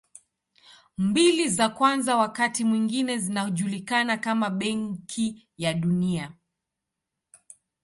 Mbili 0.97 1.49
za 1.49 1.69
kwanza 1.69 2.17
wakati 2.17 2.63
mwingine 2.63 3.17
zinajulikana 3.17 4.17
kama 4.17 4.49
Benki 4.49 5.47
ya 5.57 5.73
Dunia. 5.73 6.31